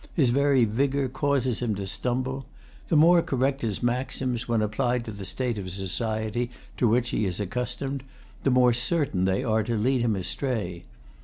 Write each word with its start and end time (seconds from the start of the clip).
His 0.15 0.31
very 0.31 0.65
vigor 0.65 1.07
causes 1.09 1.61
him 1.61 1.75
to 1.75 1.85
stumble. 1.85 2.47
The 2.87 2.95
more 2.95 3.21
correct 3.21 3.61
his 3.61 3.83
maxims, 3.83 4.47
when 4.47 4.63
applied 4.63 5.05
to 5.05 5.11
the 5.11 5.25
state 5.25 5.59
of 5.59 5.69
society 5.71 6.49
to 6.77 6.87
which 6.87 7.09
he 7.09 7.27
is 7.27 7.39
accustomed, 7.39 8.01
the 8.41 8.49
more 8.49 8.73
certain 8.73 9.25
they 9.25 9.43
are 9.43 9.61
to 9.61 9.77
lead 9.77 10.01
him 10.01 10.15
astray. 10.15 10.85